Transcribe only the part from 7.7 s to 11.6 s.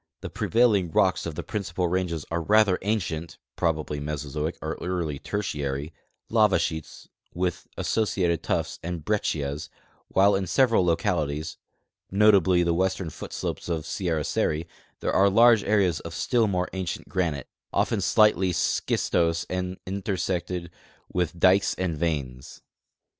associated tuff's and brec cias, while in several localities,